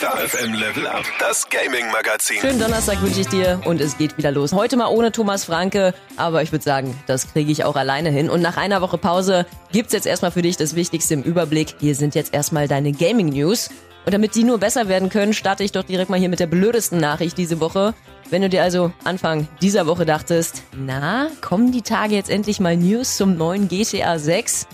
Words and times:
Star 0.00 0.16
FM 0.16 0.54
Level 0.54 0.86
Up, 0.86 1.04
das 1.18 1.46
Gaming 1.50 1.90
Magazin. 1.92 2.38
Schönen 2.40 2.58
Donnerstag 2.58 3.02
wünsche 3.02 3.20
ich 3.20 3.28
dir 3.28 3.60
und 3.66 3.82
es 3.82 3.98
geht 3.98 4.16
wieder 4.16 4.32
los. 4.32 4.54
Heute 4.54 4.78
mal 4.78 4.86
ohne 4.86 5.12
Thomas 5.12 5.44
Franke, 5.44 5.92
aber 6.16 6.42
ich 6.42 6.52
würde 6.52 6.64
sagen, 6.64 6.98
das 7.06 7.30
kriege 7.30 7.52
ich 7.52 7.64
auch 7.64 7.76
alleine 7.76 8.08
hin. 8.08 8.30
Und 8.30 8.40
nach 8.40 8.56
einer 8.56 8.80
Woche 8.80 8.96
Pause 8.96 9.44
gibt's 9.72 9.92
jetzt 9.92 10.06
erstmal 10.06 10.30
für 10.30 10.40
dich 10.40 10.56
das 10.56 10.74
Wichtigste 10.74 11.12
im 11.12 11.22
Überblick. 11.22 11.74
Hier 11.80 11.94
sind 11.94 12.14
jetzt 12.14 12.32
erstmal 12.32 12.66
deine 12.66 12.92
Gaming 12.92 13.28
News. 13.28 13.68
Und 14.06 14.14
damit 14.14 14.34
die 14.34 14.44
nur 14.44 14.56
besser 14.56 14.88
werden 14.88 15.10
können, 15.10 15.34
starte 15.34 15.64
ich 15.64 15.72
doch 15.72 15.84
direkt 15.84 16.08
mal 16.08 16.18
hier 16.18 16.30
mit 16.30 16.40
der 16.40 16.46
blödesten 16.46 16.98
Nachricht 16.98 17.36
diese 17.36 17.60
Woche. 17.60 17.92
Wenn 18.30 18.40
du 18.40 18.48
dir 18.48 18.62
also 18.62 18.92
Anfang 19.04 19.48
dieser 19.60 19.86
Woche 19.86 20.06
dachtest, 20.06 20.62
na, 20.74 21.28
kommen 21.42 21.72
die 21.72 21.82
Tage 21.82 22.14
jetzt 22.14 22.30
endlich 22.30 22.58
mal 22.58 22.74
News 22.74 23.18
zum 23.18 23.36
neuen 23.36 23.68
GTA 23.68 24.18
6? 24.18 24.66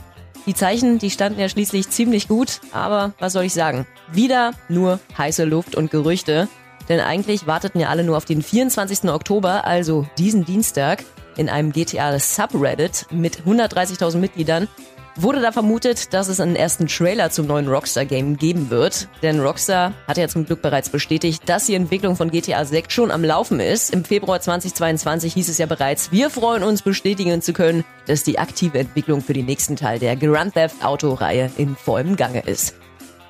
Die 0.46 0.54
Zeichen, 0.54 0.98
die 0.98 1.10
standen 1.10 1.40
ja 1.40 1.48
schließlich 1.48 1.90
ziemlich 1.90 2.28
gut, 2.28 2.60
aber 2.72 3.12
was 3.18 3.32
soll 3.32 3.44
ich 3.44 3.52
sagen? 3.52 3.84
Wieder 4.12 4.52
nur 4.68 5.00
heiße 5.18 5.44
Luft 5.44 5.74
und 5.74 5.90
Gerüchte. 5.90 6.48
Denn 6.88 7.00
eigentlich 7.00 7.48
warteten 7.48 7.80
ja 7.80 7.88
alle 7.88 8.04
nur 8.04 8.16
auf 8.16 8.24
den 8.24 8.42
24. 8.42 9.10
Oktober, 9.10 9.64
also 9.64 10.06
diesen 10.18 10.44
Dienstag, 10.44 11.04
in 11.36 11.48
einem 11.48 11.72
GTA 11.72 12.18
Subreddit 12.18 13.06
mit 13.10 13.42
130.000 13.42 14.18
Mitgliedern 14.18 14.68
wurde 15.22 15.40
da 15.40 15.52
vermutet, 15.52 16.12
dass 16.12 16.28
es 16.28 16.40
einen 16.40 16.56
ersten 16.56 16.86
Trailer 16.86 17.30
zum 17.30 17.46
neuen 17.46 17.68
Rockstar-Game 17.68 18.36
geben 18.36 18.70
wird. 18.70 19.08
Denn 19.22 19.40
Rockstar 19.40 19.92
hat 20.06 20.16
ja 20.16 20.28
zum 20.28 20.46
Glück 20.46 20.62
bereits 20.62 20.88
bestätigt, 20.88 21.42
dass 21.46 21.66
die 21.66 21.74
Entwicklung 21.74 22.16
von 22.16 22.30
GTA 22.30 22.64
6 22.64 22.92
schon 22.92 23.10
am 23.10 23.24
Laufen 23.24 23.60
ist. 23.60 23.92
Im 23.92 24.04
Februar 24.04 24.40
2022 24.40 25.34
hieß 25.34 25.48
es 25.48 25.58
ja 25.58 25.66
bereits, 25.66 26.12
wir 26.12 26.30
freuen 26.30 26.62
uns 26.62 26.82
bestätigen 26.82 27.42
zu 27.42 27.52
können, 27.52 27.84
dass 28.06 28.22
die 28.22 28.38
aktive 28.38 28.78
Entwicklung 28.78 29.20
für 29.20 29.32
den 29.32 29.46
nächsten 29.46 29.76
Teil 29.76 29.98
der 29.98 30.16
Grand 30.16 30.54
Theft 30.54 30.84
Auto-Reihe 30.84 31.50
in 31.56 31.76
vollem 31.76 32.16
Gange 32.16 32.40
ist. 32.40 32.74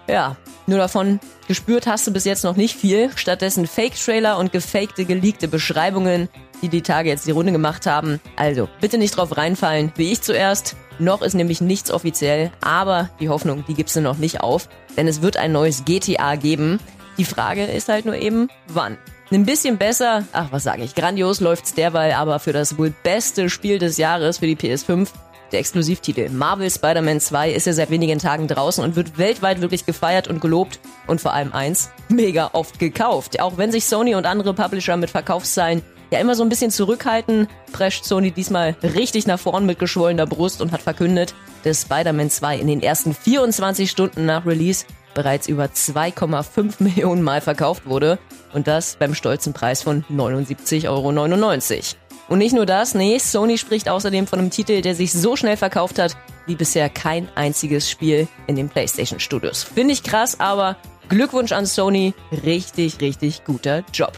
Ja, 0.09 0.37
nur 0.67 0.79
davon 0.79 1.21
gespürt 1.49 1.87
hast 1.87 2.07
du 2.07 2.13
bis 2.13 2.25
jetzt 2.25 2.45
noch 2.45 2.57
nicht 2.57 2.77
viel. 2.77 3.11
Stattdessen 3.17 3.67
Fake-Trailer 3.67 4.39
und 4.39 4.53
gefakte, 4.53 5.05
geleakte 5.05 5.49
Beschreibungen, 5.49 6.29
die 6.63 6.69
die 6.69 6.83
Tage 6.83 7.09
jetzt 7.09 7.27
die 7.27 7.33
Runde 7.33 7.53
gemacht 7.53 7.87
haben. 7.87 8.21
Also, 8.37 8.69
bitte 8.81 8.99
nicht 8.99 9.17
drauf 9.17 9.37
reinfallen, 9.37 9.93
wie 9.97 10.13
ich 10.13 10.23
zuerst. 10.23 10.77
Noch 10.99 11.23
ist 11.23 11.35
nämlich 11.35 11.61
nichts 11.61 11.91
offiziell, 11.91 12.51
aber 12.63 13.11
die 13.21 13.29
Hoffnung, 13.29 13.65
die 13.69 13.75
gibst 13.75 13.97
du 13.97 14.01
noch 14.01 14.17
nicht 14.17 14.41
auf, 14.41 14.69
denn 14.97 15.07
es 15.07 15.21
wird 15.21 15.37
ein 15.37 15.53
neues 15.53 15.85
GTA 15.85 16.37
geben. 16.37 16.81
Die 17.19 17.25
Frage 17.25 17.65
ist 17.65 17.89
halt 17.89 18.07
nur 18.07 18.17
eben, 18.17 18.49
wann. 18.69 18.97
Ein 19.31 19.45
bisschen 19.45 19.77
besser, 19.77 20.25
ach 20.33 20.49
was 20.53 20.63
sage 20.63 20.85
ich, 20.85 20.95
grandios 20.95 21.41
läuft's 21.41 21.75
derweil 21.75 22.13
aber 22.13 22.39
für 22.39 22.53
das 22.53 22.79
wohl 22.79 22.95
beste 23.03 23.51
Spiel 23.51 23.79
des 23.79 23.97
Jahres 23.97 24.39
für 24.39 24.47
die 24.47 24.57
PS5. 24.57 25.09
Der 25.53 25.61
Exklusivtitel 25.61 26.29
Marvel 26.31 26.71
Spider-Man 26.71 27.21
2 27.21 27.53
ist 27.53 27.67
ja 27.67 27.73
seit 27.73 27.91
wenigen 27.91 28.19
Tagen 28.19 28.49
draußen 28.49 28.83
und 28.83 28.97
wird 28.97 29.17
weltweit 29.17 29.61
wirklich 29.61 29.87
gefeiert 29.87 30.27
und 30.27 30.41
gelobt 30.41 30.81
und 31.07 31.21
vor 31.21 31.35
allem 31.35 31.53
eins, 31.53 31.91
mega 32.09 32.51
oft 32.53 32.79
gekauft. 32.79 33.41
Auch 33.41 33.57
wenn 33.57 33.71
sich 33.71 33.87
Sony 33.87 34.17
und 34.17 34.27
andere 34.27 34.55
Publisher 34.55 34.97
mit 34.97 35.11
Verkaufszahlen 35.11 35.83
ja 36.11 36.19
immer 36.19 36.35
so 36.35 36.43
ein 36.43 36.49
bisschen 36.49 36.71
zurückhalten, 36.71 37.49
prescht 37.73 38.05
Sony 38.05 38.33
diesmal 38.33 38.77
richtig 38.83 39.27
nach 39.27 39.39
vorn 39.39 39.67
mit 39.67 39.79
geschwollener 39.79 40.27
Brust 40.27 40.61
und 40.61 40.73
hat 40.73 40.83
verkündet, 40.83 41.35
dass 41.63 41.83
Spider-Man 41.83 42.31
2 42.31 42.59
in 42.59 42.67
den 42.67 42.83
ersten 42.83 43.15
24 43.15 43.89
Stunden 43.91 44.27
nach 44.27 44.47
Release 44.47 44.85
bereits 45.15 45.49
über 45.49 45.65
2,5 45.65 46.83
Millionen 46.83 47.23
Mal 47.23 47.41
verkauft 47.41 47.87
wurde 47.87 48.19
und 48.53 48.67
das 48.67 48.97
beim 48.97 49.15
stolzen 49.15 49.53
Preis 49.53 49.83
von 49.83 50.05
79,99 50.11 50.89
Euro. 50.89 52.06
Und 52.29 52.39
nicht 52.39 52.55
nur 52.55 52.67
das, 52.67 52.95
nee, 52.95 53.19
Sony 53.19 53.57
spricht 53.57 53.89
außerdem 53.89 54.27
von 54.27 54.41
einem 54.41 54.51
Titel, 54.51 54.81
der 54.81 54.95
sich 54.95 55.13
so 55.13 55.37
schnell 55.37 55.57
verkauft 55.57 55.99
hat, 55.99 56.17
wie 56.47 56.57
bisher 56.57 56.89
kein 56.89 57.29
einziges 57.35 57.89
Spiel 57.89 58.27
in 58.47 58.57
den 58.57 58.69
PlayStation 58.69 59.21
Studios. 59.21 59.63
Finde 59.63 59.93
ich 59.93 60.03
krass, 60.03 60.41
aber 60.41 60.77
Glückwunsch 61.09 61.53
an 61.53 61.67
Sony, 61.67 62.15
richtig, 62.45 63.01
richtig 63.01 63.45
guter 63.45 63.85
Job. 63.93 64.13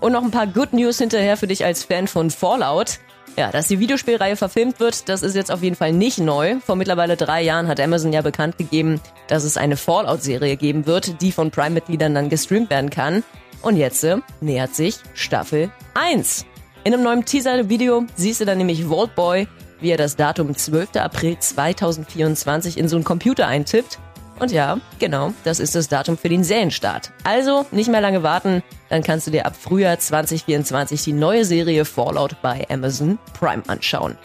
Und 0.00 0.12
noch 0.12 0.22
ein 0.22 0.30
paar 0.30 0.46
Good 0.46 0.74
News 0.74 0.98
hinterher 0.98 1.36
für 1.36 1.46
dich 1.46 1.64
als 1.64 1.84
Fan 1.84 2.06
von 2.06 2.30
Fallout. 2.30 2.98
Ja, 3.36 3.50
dass 3.50 3.68
die 3.68 3.78
Videospielreihe 3.78 4.36
verfilmt 4.36 4.80
wird, 4.80 5.08
das 5.08 5.22
ist 5.22 5.36
jetzt 5.36 5.52
auf 5.52 5.62
jeden 5.62 5.76
Fall 5.76 5.92
nicht 5.92 6.18
neu. 6.18 6.56
Vor 6.64 6.74
mittlerweile 6.74 7.16
drei 7.16 7.40
Jahren 7.42 7.68
hat 7.68 7.78
Amazon 7.78 8.12
ja 8.12 8.20
bekannt 8.20 8.58
gegeben, 8.58 9.00
dass 9.28 9.44
es 9.44 9.56
eine 9.56 9.76
Fallout-Serie 9.76 10.56
geben 10.56 10.86
wird, 10.86 11.22
die 11.22 11.30
von 11.30 11.50
Prime-Mitgliedern 11.50 12.14
dann 12.14 12.30
gestreamt 12.30 12.68
werden 12.68 12.90
kann. 12.90 13.22
Und 13.62 13.76
jetzt 13.76 14.02
äh, 14.04 14.16
nähert 14.40 14.74
sich 14.74 14.96
Staffel 15.14 15.70
1. 15.94 16.46
In 16.84 16.94
einem 16.94 17.02
neuen 17.02 17.24
Teaser-Video 17.24 18.04
siehst 18.14 18.40
du 18.40 18.44
dann 18.44 18.58
nämlich 18.58 18.84
Vault 18.84 19.14
Boy, 19.14 19.46
wie 19.80 19.90
er 19.90 19.96
das 19.96 20.16
Datum 20.16 20.56
12. 20.56 20.96
April 20.96 21.38
2024 21.38 22.78
in 22.78 22.88
so 22.88 22.96
einen 22.96 23.04
Computer 23.04 23.46
eintippt 23.46 23.98
und 24.38 24.52
ja, 24.52 24.78
genau, 24.98 25.32
das 25.44 25.58
ist 25.58 25.74
das 25.74 25.88
Datum 25.88 26.16
für 26.16 26.28
den 26.28 26.44
Serienstart. 26.44 27.10
Also 27.24 27.66
nicht 27.72 27.90
mehr 27.90 28.00
lange 28.00 28.22
warten, 28.22 28.62
dann 28.88 29.02
kannst 29.02 29.26
du 29.26 29.30
dir 29.30 29.46
ab 29.46 29.56
Frühjahr 29.56 29.98
2024 29.98 31.02
die 31.02 31.12
neue 31.12 31.44
Serie 31.44 31.84
Fallout 31.84 32.40
bei 32.40 32.64
Amazon 32.70 33.18
Prime 33.38 33.62
anschauen. 33.66 34.16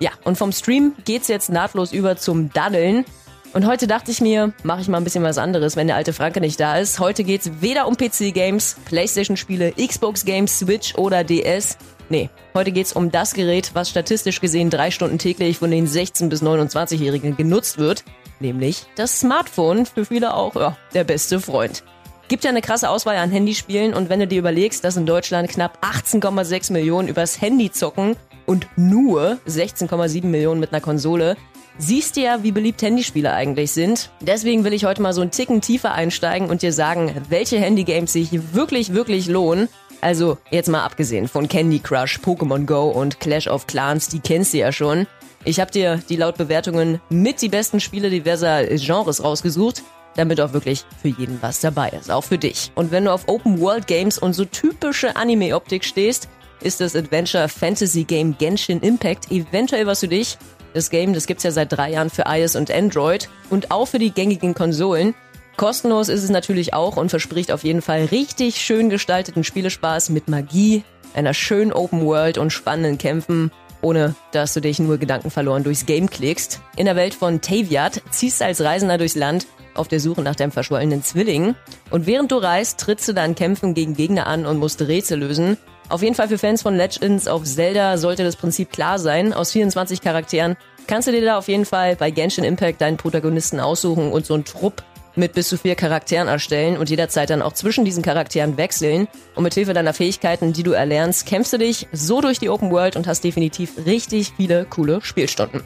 Ja, 0.00 0.10
und 0.24 0.36
vom 0.36 0.50
Stream 0.50 0.94
geht's 1.04 1.28
jetzt 1.28 1.48
nahtlos 1.48 1.92
über 1.92 2.16
zum 2.16 2.52
Daddeln. 2.52 3.04
Und 3.52 3.66
heute 3.66 3.86
dachte 3.86 4.10
ich 4.10 4.20
mir, 4.20 4.52
mache 4.62 4.80
ich 4.80 4.88
mal 4.88 4.96
ein 4.96 5.04
bisschen 5.04 5.24
was 5.24 5.38
anderes, 5.38 5.76
wenn 5.76 5.86
der 5.86 5.96
alte 5.96 6.12
Franke 6.12 6.40
nicht 6.40 6.58
da 6.58 6.78
ist. 6.78 6.98
Heute 6.98 7.22
geht's 7.22 7.50
weder 7.60 7.86
um 7.86 7.96
PC-Games, 7.96 8.76
Playstation-Spiele, 8.86 9.72
Xbox-Games, 9.72 10.58
Switch 10.58 10.94
oder 10.96 11.22
DS. 11.22 11.76
Nee, 12.08 12.30
heute 12.54 12.72
geht's 12.72 12.92
um 12.92 13.10
das 13.10 13.34
Gerät, 13.34 13.70
was 13.74 13.90
statistisch 13.90 14.40
gesehen 14.40 14.70
drei 14.70 14.90
Stunden 14.90 15.18
täglich 15.18 15.58
von 15.58 15.70
den 15.70 15.86
16- 15.86 16.28
bis 16.28 16.42
29-Jährigen 16.42 17.36
genutzt 17.36 17.78
wird 17.78 18.04
nämlich 18.42 18.84
das 18.96 19.20
Smartphone, 19.20 19.86
für 19.86 20.04
viele 20.04 20.34
auch 20.34 20.54
ja, 20.54 20.76
der 20.92 21.04
beste 21.04 21.40
Freund. 21.40 21.82
Gibt 22.28 22.44
ja 22.44 22.50
eine 22.50 22.60
krasse 22.60 22.90
Auswahl 22.90 23.16
an 23.16 23.30
Handyspielen 23.30 23.94
und 23.94 24.08
wenn 24.08 24.20
du 24.20 24.26
dir 24.26 24.38
überlegst, 24.38 24.84
dass 24.84 24.96
in 24.96 25.06
Deutschland 25.06 25.48
knapp 25.48 25.78
18,6 25.82 26.72
Millionen 26.72 27.08
übers 27.08 27.40
Handy 27.40 27.70
zocken 27.70 28.16
und 28.46 28.66
nur 28.76 29.38
16,7 29.46 30.26
Millionen 30.26 30.60
mit 30.60 30.72
einer 30.72 30.80
Konsole, 30.80 31.36
siehst 31.78 32.16
du 32.16 32.20
ja, 32.20 32.42
wie 32.42 32.52
beliebt 32.52 32.82
Handyspiele 32.82 33.32
eigentlich 33.32 33.72
sind. 33.72 34.10
Deswegen 34.20 34.64
will 34.64 34.72
ich 34.72 34.84
heute 34.84 35.02
mal 35.02 35.12
so 35.12 35.20
einen 35.20 35.30
Ticken 35.30 35.60
tiefer 35.60 35.92
einsteigen 35.92 36.50
und 36.50 36.62
dir 36.62 36.72
sagen, 36.72 37.14
welche 37.28 37.58
Handygames 37.58 38.12
sich 38.12 38.54
wirklich, 38.54 38.94
wirklich 38.94 39.26
lohnen. 39.26 39.68
Also 40.00 40.38
jetzt 40.50 40.68
mal 40.68 40.84
abgesehen 40.84 41.28
von 41.28 41.48
Candy 41.48 41.78
Crush, 41.78 42.18
Pokémon 42.18 42.66
Go 42.66 42.88
und 42.88 43.20
Clash 43.20 43.46
of 43.46 43.66
Clans, 43.66 44.08
die 44.08 44.20
kennst 44.20 44.52
du 44.52 44.58
ja 44.58 44.72
schon. 44.72 45.06
Ich 45.44 45.60
habe 45.60 45.70
dir 45.70 46.00
die 46.08 46.16
laut 46.16 46.36
Bewertungen 46.36 47.00
mit 47.08 47.40
die 47.42 47.48
besten 47.48 47.80
Spiele 47.80 48.10
diverser 48.10 48.64
Genres 48.64 49.22
rausgesucht, 49.22 49.82
damit 50.16 50.40
auch 50.40 50.52
wirklich 50.52 50.84
für 51.00 51.08
jeden 51.08 51.40
was 51.40 51.60
dabei 51.60 51.88
ist, 51.90 52.10
auch 52.10 52.24
für 52.24 52.38
dich. 52.38 52.70
Und 52.74 52.90
wenn 52.90 53.04
du 53.04 53.12
auf 53.12 53.28
Open 53.28 53.60
World 53.60 53.86
Games 53.86 54.18
und 54.18 54.34
so 54.34 54.44
typische 54.44 55.16
Anime-Optik 55.16 55.84
stehst, 55.84 56.28
ist 56.60 56.80
das 56.80 56.94
Adventure 56.94 57.48
Fantasy 57.48 58.04
Game 58.04 58.36
Genshin 58.38 58.80
Impact 58.80 59.30
eventuell 59.30 59.86
was 59.86 60.00
für 60.00 60.08
dich. 60.08 60.38
Das 60.74 60.90
Game, 60.90 61.12
das 61.12 61.26
gibt's 61.26 61.44
ja 61.44 61.50
seit 61.50 61.72
drei 61.72 61.90
Jahren 61.90 62.10
für 62.10 62.24
iOS 62.26 62.56
und 62.56 62.70
Android 62.70 63.28
und 63.50 63.70
auch 63.70 63.86
für 63.86 63.98
die 63.98 64.12
gängigen 64.12 64.54
Konsolen. 64.54 65.14
Kostenlos 65.56 66.08
ist 66.08 66.22
es 66.22 66.30
natürlich 66.30 66.72
auch 66.72 66.96
und 66.96 67.10
verspricht 67.10 67.52
auf 67.52 67.64
jeden 67.64 67.82
Fall 67.82 68.06
richtig 68.06 68.60
schön 68.60 68.88
gestalteten 68.88 69.44
Spielespaß 69.44 70.10
mit 70.10 70.28
Magie, 70.28 70.82
einer 71.14 71.34
schönen 71.34 71.72
Open 71.72 72.06
World 72.06 72.38
und 72.38 72.50
spannenden 72.50 72.98
Kämpfen 72.98 73.50
ohne 73.82 74.14
dass 74.30 74.54
du 74.54 74.60
dich 74.60 74.78
nur 74.78 74.96
Gedanken 74.96 75.30
verloren 75.30 75.64
durchs 75.64 75.86
Game 75.86 76.08
klickst. 76.08 76.60
In 76.76 76.86
der 76.86 76.96
Welt 76.96 77.14
von 77.14 77.40
Taviat 77.40 78.00
ziehst 78.10 78.40
du 78.40 78.44
als 78.44 78.62
Reisender 78.62 78.96
durchs 78.96 79.16
Land 79.16 79.46
auf 79.74 79.88
der 79.88 80.00
Suche 80.00 80.22
nach 80.22 80.36
deinem 80.36 80.52
verschwollenen 80.52 81.02
Zwilling. 81.02 81.54
Und 81.90 82.06
während 82.06 82.30
du 82.30 82.36
reist, 82.36 82.80
trittst 82.80 83.08
du 83.08 83.12
dann 83.12 83.34
Kämpfen 83.34 83.74
gegen 83.74 83.94
Gegner 83.94 84.26
an 84.26 84.46
und 84.46 84.58
musst 84.58 84.80
Rätsel 84.80 85.18
lösen. 85.18 85.58
Auf 85.92 86.02
jeden 86.02 86.14
Fall 86.14 86.28
für 86.28 86.38
Fans 86.38 86.62
von 86.62 86.74
Legends 86.74 87.28
of 87.28 87.44
Zelda 87.44 87.98
sollte 87.98 88.24
das 88.24 88.36
Prinzip 88.36 88.72
klar 88.72 88.98
sein. 88.98 89.34
Aus 89.34 89.52
24 89.52 90.00
Charakteren 90.00 90.56
kannst 90.86 91.06
du 91.06 91.12
dir 91.12 91.20
da 91.20 91.36
auf 91.36 91.48
jeden 91.48 91.66
Fall 91.66 91.96
bei 91.96 92.10
Genshin 92.10 92.44
Impact 92.44 92.80
deinen 92.80 92.96
Protagonisten 92.96 93.60
aussuchen 93.60 94.10
und 94.10 94.24
so 94.24 94.32
einen 94.32 94.46
Trupp 94.46 94.82
mit 95.16 95.34
bis 95.34 95.50
zu 95.50 95.58
vier 95.58 95.74
Charakteren 95.74 96.28
erstellen 96.28 96.78
und 96.78 96.88
jederzeit 96.88 97.28
dann 97.28 97.42
auch 97.42 97.52
zwischen 97.52 97.84
diesen 97.84 98.02
Charakteren 98.02 98.56
wechseln. 98.56 99.06
Und 99.34 99.42
mit 99.42 99.52
Hilfe 99.52 99.74
deiner 99.74 99.92
Fähigkeiten, 99.92 100.54
die 100.54 100.62
du 100.62 100.72
erlernst, 100.72 101.26
kämpfst 101.26 101.52
du 101.52 101.58
dich 101.58 101.86
so 101.92 102.22
durch 102.22 102.38
die 102.38 102.48
Open 102.48 102.70
World 102.70 102.96
und 102.96 103.06
hast 103.06 103.22
definitiv 103.22 103.84
richtig 103.84 104.32
viele 104.38 104.64
coole 104.64 105.02
Spielstunden. 105.02 105.60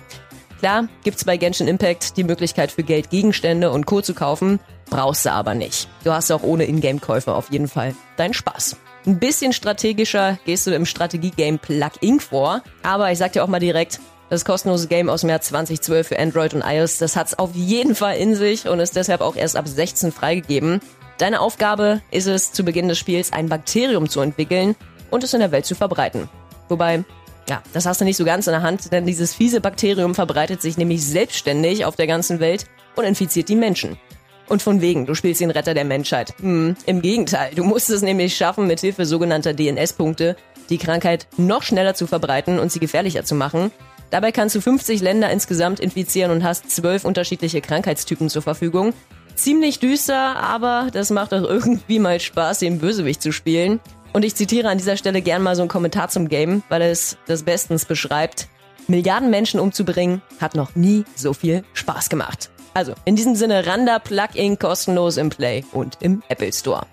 Klar, 0.59 0.89
gibt's 1.05 1.25
bei 1.25 1.37
Genshin 1.37 1.69
Impact 1.69 2.17
die 2.17 2.25
Möglichkeit 2.25 2.73
für 2.73 2.83
Geld 2.83 3.11
Gegenstände 3.11 3.71
und 3.71 3.87
Co. 3.87 4.01
zu 4.01 4.13
kaufen, 4.13 4.59
brauchst 4.91 5.25
du 5.25 5.31
aber 5.31 5.55
nicht. 5.55 5.89
Du 6.03 6.11
hast 6.11 6.33
auch 6.33 6.43
ohne 6.43 6.65
Ingame-Käufe 6.65 7.33
auf 7.33 7.53
jeden 7.53 7.69
Fall 7.69 7.95
deinen 8.17 8.35
Spaß. 8.35 8.77
Ein 9.07 9.21
bisschen 9.21 9.53
strategischer 9.53 10.37
gehst 10.47 10.67
du 10.67 10.75
im 10.75 10.85
Strategie-Game 10.85 11.61
Plug 11.61 11.93
Inc. 12.01 12.23
vor, 12.23 12.63
aber 12.83 13.13
ich 13.13 13.19
sag 13.19 13.33
dir 13.33 13.45
auch 13.45 13.49
mal 13.49 13.61
direkt, 13.61 14.01
das 14.31 14.45
kostenlose 14.45 14.89
Game 14.89 15.09
aus 15.09 15.23
März 15.23 15.47
2012 15.47 16.09
für 16.09 16.19
Android 16.19 16.55
und 16.55 16.65
iOS, 16.67 16.99
das 16.99 17.15
hat's 17.15 17.39
auf 17.39 17.55
jeden 17.55 17.95
Fall 17.95 18.17
in 18.17 18.35
sich 18.35 18.67
und 18.67 18.81
ist 18.81 18.97
deshalb 18.97 19.21
auch 19.21 19.37
erst 19.37 19.55
ab 19.55 19.69
16 19.69 20.11
freigegeben. 20.11 20.81
Deine 21.19 21.41
Aufgabe 21.41 22.03
ist 22.11 22.27
es, 22.27 22.51
zu 22.51 22.65
Beginn 22.65 22.89
des 22.89 22.99
Spiels 22.99 23.33
ein 23.33 23.49
Bakterium 23.49 24.09
zu 24.09 24.21
entwickeln 24.21 24.75
und 25.13 25.23
es 25.23 25.35
in 25.35 25.41
der 25.41 25.53
Welt 25.53 25.67
zu 25.67 25.77
verbreiten. 25.77 26.29
Wobei, 26.69 27.05
ja, 27.49 27.63
das 27.73 27.87
hast 27.87 28.01
du 28.01 28.05
nicht 28.05 28.17
so 28.17 28.25
ganz 28.25 28.49
in 28.49 28.55
der 28.55 28.63
Hand, 28.63 28.91
denn 28.91 29.07
dieses 29.07 29.37
fiese 29.37 29.61
Bakterium 29.61 30.17
verbreitet 30.17 30.61
sich 30.61 30.79
nämlich 30.79 31.07
selbstständig 31.07 31.85
auf 31.85 31.95
der 31.95 32.09
ganzen 32.09 32.41
Welt 32.41 32.67
und 32.97 33.05
infiziert 33.05 33.49
die 33.49 33.55
Menschen. 33.55 33.99
Und 34.49 34.63
von 34.63 34.81
wegen, 34.81 35.07
du 35.07 35.15
spielst 35.15 35.41
den 35.41 35.51
Retter 35.51 35.75
der 35.75 35.85
Menschheit. 35.85 36.35
Hm, 36.41 36.77
Im 36.87 37.03
Gegenteil, 37.03 37.53
du 37.55 37.65
musst 37.65 37.91
es 37.91 38.03
nämlich 38.03 38.37
schaffen, 38.37 38.67
mit 38.67 38.81
Hilfe 38.81 39.05
sogenannter 39.05 39.55
DNS-Punkte 39.55 40.37
die 40.71 40.79
Krankheit 40.79 41.27
noch 41.37 41.63
schneller 41.63 41.95
zu 41.95 42.07
verbreiten 42.07 42.59
und 42.59 42.73
sie 42.73 42.81
gefährlicher 42.81 43.25
zu 43.25 43.35
machen. 43.35 43.71
Dabei 44.11 44.33
kannst 44.33 44.55
du 44.55 44.61
50 44.61 45.01
Länder 45.01 45.31
insgesamt 45.31 45.81
infizieren 45.81 46.31
und 46.31 46.45
hast 46.45 46.71
zwölf 46.71 47.05
unterschiedliche 47.05 47.61
Krankheitstypen 47.61 48.29
zur 48.29 48.43
Verfügung. 48.43 48.93
Ziemlich 49.35 49.81
düster, 49.81 50.37
aber 50.37 50.89
das 50.93 51.11
macht 51.11 51.33
doch 51.33 51.43
irgendwie 51.43 51.99
mal 51.99 52.21
Spaß, 52.21 52.61
den 52.61 52.79
Bösewicht 52.79 53.21
zu 53.21 53.33
spielen. 53.33 53.81
Und 54.13 54.25
ich 54.25 54.35
zitiere 54.35 54.69
an 54.69 54.79
dieser 54.79 54.97
Stelle 54.97 55.21
gern 55.21 55.43
mal 55.43 55.57
so 55.57 55.63
einen 55.63 55.69
Kommentar 55.69 56.09
zum 56.09 56.29
Game, 56.29 56.63
weil 56.69 56.83
es 56.83 57.19
das 57.27 57.43
bestens 57.43 57.85
beschreibt. 57.85 58.49
Milliarden 58.87 59.31
Menschen 59.31 59.61
umzubringen 59.61 60.23
hat 60.41 60.55
noch 60.55 60.75
nie 60.77 61.05
so 61.17 61.33
viel 61.33 61.65
Spaß 61.75 62.09
gemacht. 62.09 62.51
Also, 62.77 62.93
in 63.07 63.17
diesem 63.17 63.35
Sinne, 63.37 63.67
Randa 63.67 63.99
Plugin 63.99 64.59
kostenlos 64.59 65.17
im 65.17 65.31
Play 65.31 65.65
und 65.73 65.97
im 66.01 66.23
Apple 66.29 66.53
Store. 66.53 66.85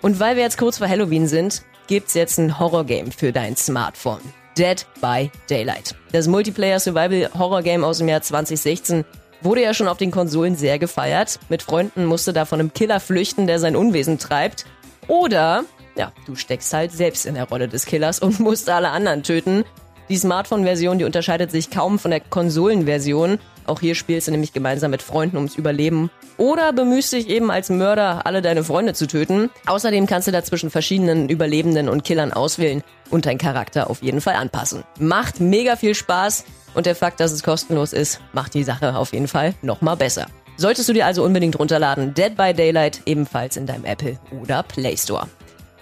Und 0.00 0.20
weil 0.20 0.36
wir 0.36 0.44
jetzt 0.44 0.56
kurz 0.56 0.78
vor 0.78 0.88
Halloween 0.88 1.26
sind, 1.26 1.62
gibt's 1.88 2.14
jetzt 2.14 2.38
ein 2.38 2.60
Horror-Game 2.60 3.10
für 3.10 3.32
dein 3.32 3.56
Smartphone. 3.56 4.20
Dead 4.56 4.86
by 5.00 5.28
Daylight. 5.50 5.96
Das 6.12 6.28
Multiplayer-Survival-Horror-Game 6.28 7.82
aus 7.82 7.98
dem 7.98 8.06
Jahr 8.06 8.22
2016 8.22 9.04
wurde 9.42 9.62
ja 9.64 9.74
schon 9.74 9.88
auf 9.88 9.98
den 9.98 10.12
Konsolen 10.12 10.54
sehr 10.54 10.78
gefeiert. 10.78 11.40
Mit 11.48 11.64
Freunden 11.64 12.04
musste 12.04 12.32
da 12.32 12.44
von 12.44 12.60
einem 12.60 12.72
Killer 12.72 13.00
flüchten, 13.00 13.48
der 13.48 13.58
sein 13.58 13.74
Unwesen 13.74 14.20
treibt. 14.20 14.64
Oder, 15.08 15.64
ja, 15.96 16.12
du 16.26 16.36
steckst 16.36 16.72
halt 16.72 16.92
selbst 16.92 17.26
in 17.26 17.34
der 17.34 17.48
Rolle 17.48 17.66
des 17.66 17.84
Killers 17.84 18.20
und 18.20 18.38
musst 18.38 18.70
alle 18.70 18.90
anderen 18.90 19.24
töten. 19.24 19.64
Die 20.08 20.18
Smartphone-Version, 20.18 20.98
die 20.98 21.04
unterscheidet 21.04 21.50
sich 21.50 21.72
kaum 21.72 21.98
von 21.98 22.12
der 22.12 22.20
Konsolenversion. 22.20 23.40
Auch 23.66 23.80
hier 23.80 23.94
spielst 23.94 24.28
du 24.28 24.32
nämlich 24.32 24.52
gemeinsam 24.52 24.90
mit 24.90 25.02
Freunden 25.02 25.36
ums 25.36 25.56
Überleben. 25.56 26.10
Oder 26.36 26.72
bemühst 26.72 27.12
dich 27.12 27.28
eben 27.28 27.50
als 27.50 27.70
Mörder, 27.70 28.26
alle 28.26 28.42
deine 28.42 28.64
Freunde 28.64 28.94
zu 28.94 29.06
töten. 29.06 29.50
Außerdem 29.66 30.06
kannst 30.06 30.28
du 30.28 30.32
da 30.32 30.42
zwischen 30.42 30.70
verschiedenen 30.70 31.28
Überlebenden 31.28 31.88
und 31.88 32.04
Killern 32.04 32.32
auswählen 32.32 32.82
und 33.10 33.26
deinen 33.26 33.38
Charakter 33.38 33.90
auf 33.90 34.02
jeden 34.02 34.20
Fall 34.20 34.34
anpassen. 34.34 34.84
Macht 34.98 35.40
mega 35.40 35.76
viel 35.76 35.94
Spaß 35.94 36.44
und 36.74 36.86
der 36.86 36.94
Fakt, 36.94 37.20
dass 37.20 37.32
es 37.32 37.42
kostenlos 37.42 37.92
ist, 37.92 38.20
macht 38.32 38.54
die 38.54 38.64
Sache 38.64 38.96
auf 38.96 39.12
jeden 39.12 39.28
Fall 39.28 39.54
nochmal 39.62 39.96
besser. 39.96 40.26
Solltest 40.58 40.88
du 40.88 40.92
dir 40.92 41.06
also 41.06 41.22
unbedingt 41.22 41.58
runterladen, 41.58 42.14
Dead 42.14 42.34
by 42.36 42.54
Daylight 42.54 43.02
ebenfalls 43.06 43.56
in 43.56 43.66
deinem 43.66 43.84
Apple 43.84 44.18
oder 44.42 44.62
Play 44.62 44.96
Store. 44.96 45.26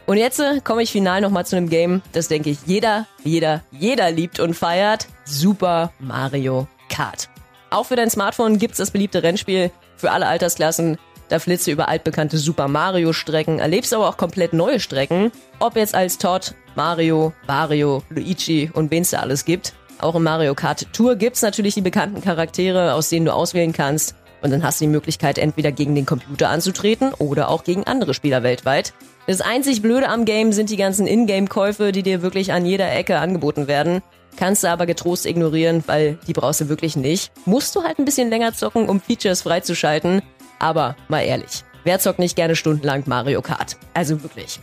Und 0.06 0.18
jetzt 0.18 0.40
äh, 0.40 0.60
komme 0.62 0.82
ich 0.82 0.92
final 0.92 1.20
nochmal 1.20 1.46
zu 1.46 1.56
einem 1.56 1.68
Game, 1.68 2.02
das 2.12 2.28
denke 2.28 2.50
ich 2.50 2.58
jeder, 2.66 3.06
jeder, 3.22 3.62
jeder 3.70 4.10
liebt 4.10 4.38
und 4.38 4.54
feiert. 4.54 5.06
Super 5.24 5.92
Mario 5.98 6.68
Kart. 6.88 7.28
Auch 7.74 7.86
für 7.86 7.96
dein 7.96 8.08
Smartphone 8.08 8.58
gibt's 8.58 8.78
das 8.78 8.92
beliebte 8.92 9.24
Rennspiel 9.24 9.72
für 9.96 10.12
alle 10.12 10.28
Altersklassen. 10.28 10.96
Da 11.28 11.40
flitzt 11.40 11.66
du 11.66 11.72
über 11.72 11.88
altbekannte 11.88 12.38
Super 12.38 12.68
Mario 12.68 13.12
Strecken, 13.12 13.58
erlebst 13.58 13.92
aber 13.92 14.08
auch 14.08 14.16
komplett 14.16 14.52
neue 14.52 14.78
Strecken. 14.78 15.32
Ob 15.58 15.74
jetzt 15.74 15.92
als 15.92 16.18
Todd, 16.18 16.54
Mario, 16.76 17.32
Wario, 17.48 18.04
Luigi 18.10 18.70
und 18.72 18.92
wen 18.92 19.02
es 19.02 19.10
da 19.10 19.18
alles 19.18 19.44
gibt. 19.44 19.72
Auch 19.98 20.14
im 20.14 20.22
Mario 20.22 20.54
Kart 20.54 20.86
Tour 20.92 21.16
gibt's 21.16 21.42
natürlich 21.42 21.74
die 21.74 21.80
bekannten 21.80 22.20
Charaktere, 22.20 22.94
aus 22.94 23.08
denen 23.08 23.26
du 23.26 23.34
auswählen 23.34 23.72
kannst. 23.72 24.14
Und 24.40 24.52
dann 24.52 24.62
hast 24.62 24.80
du 24.80 24.84
die 24.84 24.90
Möglichkeit, 24.92 25.36
entweder 25.36 25.72
gegen 25.72 25.96
den 25.96 26.06
Computer 26.06 26.50
anzutreten 26.50 27.12
oder 27.14 27.48
auch 27.48 27.64
gegen 27.64 27.88
andere 27.88 28.14
Spieler 28.14 28.44
weltweit. 28.44 28.92
Das 29.26 29.40
einzig 29.40 29.82
Blöde 29.82 30.08
am 30.10 30.26
Game 30.26 30.52
sind 30.52 30.70
die 30.70 30.76
ganzen 30.76 31.08
Ingame-Käufe, 31.08 31.90
die 31.90 32.04
dir 32.04 32.22
wirklich 32.22 32.52
an 32.52 32.66
jeder 32.66 32.92
Ecke 32.92 33.18
angeboten 33.18 33.66
werden. 33.66 34.00
Kannst 34.36 34.64
du 34.64 34.68
aber 34.68 34.86
getrost 34.86 35.26
ignorieren, 35.26 35.84
weil 35.86 36.18
die 36.26 36.32
brauchst 36.32 36.60
du 36.60 36.68
wirklich 36.68 36.96
nicht. 36.96 37.32
Musst 37.46 37.74
du 37.76 37.82
halt 37.82 37.98
ein 37.98 38.04
bisschen 38.04 38.30
länger 38.30 38.52
zocken, 38.52 38.88
um 38.88 39.00
Features 39.00 39.42
freizuschalten. 39.42 40.22
Aber 40.58 40.96
mal 41.08 41.20
ehrlich, 41.20 41.64
wer 41.84 41.98
zockt 41.98 42.18
nicht 42.18 42.36
gerne 42.36 42.56
stundenlang 42.56 43.04
Mario 43.06 43.42
Kart? 43.42 43.76
Also 43.94 44.22
wirklich. 44.22 44.60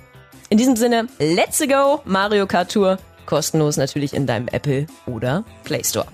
In 0.50 0.58
diesem 0.58 0.76
Sinne, 0.76 1.08
let's 1.20 1.60
go 1.60 2.02
Mario 2.06 2.48
Kart 2.48 2.72
Tour. 2.72 2.98
Kostenlos 3.26 3.78
natürlich 3.78 4.14
in 4.14 4.28
deinem 4.28 4.48
Apple 4.50 4.88
oder 5.06 5.46
Play 5.64 5.84
Store. 5.84 6.08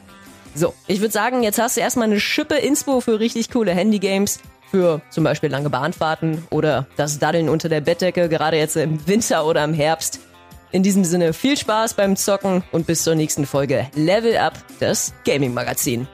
So, 0.54 0.74
ich 0.88 1.02
würde 1.02 1.12
sagen, 1.12 1.44
jetzt 1.44 1.60
hast 1.60 1.78
du 1.78 1.82
erstmal 1.82 2.08
eine 2.08 2.20
Schippe 2.20 2.56
Inspo 2.56 3.00
für 3.00 3.20
richtig 3.20 3.50
coole 3.50 3.72
Handygames. 3.72 4.40
Für 4.70 5.02
zum 5.10 5.24
Beispiel 5.24 5.50
lange 5.50 5.70
Bahnfahrten 5.70 6.46
oder 6.50 6.88
das 6.98 7.20
Daddeln 7.20 7.48
unter 7.48 7.70
der 7.70 7.80
Bettdecke, 7.80 8.28
gerade 8.28 8.58
jetzt 8.58 8.76
im 8.76 9.08
Winter 9.08 9.46
oder 9.46 9.64
im 9.64 9.74
Herbst. 9.74 10.20
In 10.78 10.84
diesem 10.84 11.04
Sinne 11.04 11.34
viel 11.34 11.58
Spaß 11.58 11.96
beim 11.96 12.16
Zocken 12.16 12.64
und 12.72 12.86
bis 12.86 13.02
zur 13.02 13.16
nächsten 13.16 13.48
Folge 13.48 13.88
Level 13.96 14.38
Up, 14.38 14.54
das 14.80 15.12
Gaming 15.26 15.52
Magazin. 15.52 16.08